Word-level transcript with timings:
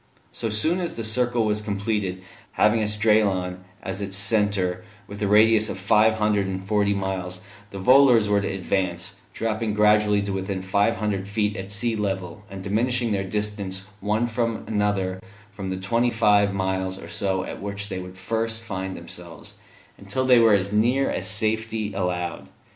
So 0.31 0.49
soon 0.49 0.79
as 0.79 0.95
the 0.95 1.03
circle 1.03 1.45
was 1.45 1.61
completed, 1.61 2.23
having 2.53 2.79
Esdraelon 2.81 3.59
as 3.83 4.01
its 4.01 4.17
centre 4.17 4.83
with 5.05 5.21
a 5.21 5.27
radius 5.27 5.69
of 5.69 5.77
five 5.77 6.15
hundred 6.15 6.47
and 6.47 6.65
forty 6.67 6.95
miles, 6.95 7.41
the 7.69 7.77
volors 7.77 8.27
were 8.27 8.41
to 8.41 8.47
advance, 8.51 9.17
dropping 9.31 9.75
gradually 9.75 10.23
to 10.23 10.33
within 10.33 10.63
five 10.63 10.95
hundred 10.95 11.27
feet 11.27 11.55
of 11.55 11.71
sea 11.71 11.95
level, 11.95 12.43
and 12.49 12.63
diminishing 12.63 13.11
their 13.11 13.23
distance 13.23 13.85
one 13.99 14.25
from 14.25 14.63
another 14.65 15.21
from 15.51 15.69
the 15.69 15.77
twenty 15.77 16.09
five 16.09 16.51
miles 16.51 16.97
or 16.97 17.07
so 17.07 17.43
at 17.43 17.61
which 17.61 17.87
they 17.87 17.99
would 17.99 18.17
first 18.17 18.63
find 18.63 18.97
themselves, 18.97 19.59
until 19.99 20.25
they 20.25 20.39
were 20.39 20.53
as 20.53 20.73
near 20.73 21.11
as 21.11 21.27
safety 21.27 21.93
allowed. 21.93 22.49